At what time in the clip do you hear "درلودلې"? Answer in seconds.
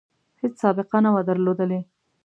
1.29-1.79